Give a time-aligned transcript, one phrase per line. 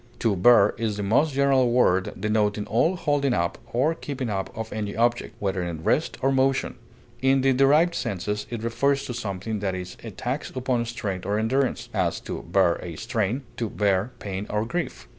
[0.17, 4.73] To bear is the most general word, denoting all holding up or keeping up of
[4.73, 6.73] any object, whether in rest or motion;
[7.21, 11.37] in the derived senses it refers to something that is a tax upon strength or
[11.37, 15.07] endurance; as, to bear a strain; to bear pain or grief.